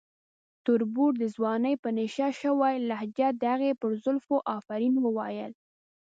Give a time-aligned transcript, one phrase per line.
[0.65, 5.53] تربور د ځوانۍ په نشه شوې لهجه د هغې پر زلفو افرین وویل.